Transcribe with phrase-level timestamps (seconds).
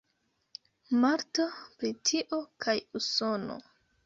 [1.03, 1.45] Malto,
[1.77, 3.61] Britio kaj Usono.